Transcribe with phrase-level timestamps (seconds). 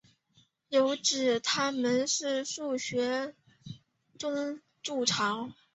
[0.69, 3.35] 有指它们是在树穴
[4.17, 5.51] 中筑巢。